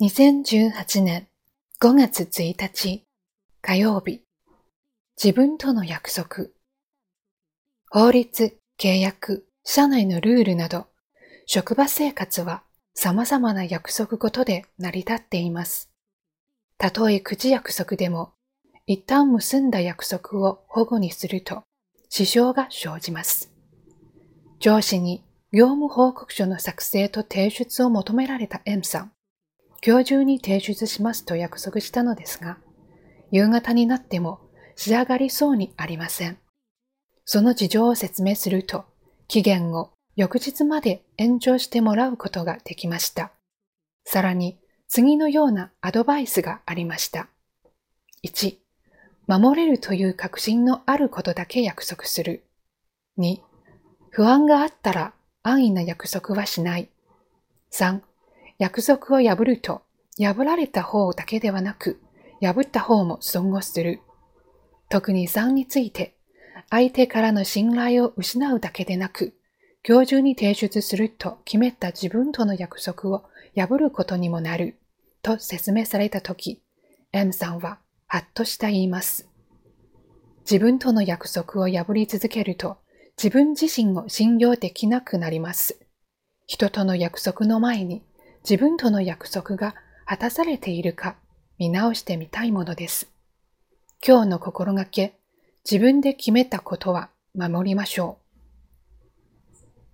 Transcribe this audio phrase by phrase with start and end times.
[0.00, 1.26] 2018年
[1.80, 3.04] 5月1日
[3.60, 4.22] 火曜日
[5.20, 6.50] 自分との約束
[7.90, 10.86] 法律、契約、社内のルールなど
[11.46, 12.62] 職場生活は
[12.94, 15.90] 様々な約束ごとで成り立っています。
[16.78, 18.34] たとえ口約束でも
[18.86, 21.64] 一旦結んだ約束を保護にすると
[22.08, 23.50] 支障が生じます。
[24.60, 29.12] 上司に業務報告書の作成と提出を求められた M さん。
[29.84, 32.58] 今日中に提出しますと約束したのですが、
[33.30, 34.40] 夕方になっても
[34.76, 36.38] 仕上がりそうにありません。
[37.24, 38.84] その事情を説明すると、
[39.28, 43.32] 期限を翌日まで延長してもらうことができました。
[44.04, 47.28] さらに、次のようなアドバイスがありました。
[48.24, 48.56] 1、
[49.26, 52.44] 守れるという確信のあることだけ約束する。
[53.18, 53.40] 2、
[54.10, 56.88] 不安があったら安易な約束はしない。
[57.70, 58.00] 3、
[58.58, 59.82] 約束を破ると、
[60.18, 62.00] 破られた方だけではなく、
[62.40, 64.00] 破った方も損をする。
[64.88, 66.16] 特に3について、
[66.70, 69.34] 相手からの信頼を失うだけでなく、
[69.86, 73.24] 今日中に提出すると決めた自分との約束を
[73.56, 74.76] 破ることにもなる、
[75.22, 76.62] と説明されたとき、
[77.12, 79.28] M さんはハッとした言います。
[80.40, 82.78] 自分との約束を破り続けると、
[83.16, 85.78] 自分自身を信用できなくなります。
[86.46, 88.02] 人との約束の前に
[88.48, 89.74] 自分との約束が
[90.06, 91.16] 果たされているか
[91.58, 93.10] 見直してみたいものです。
[94.02, 95.18] 今日の心がけ、
[95.70, 98.27] 自分で決めたことは守りましょう。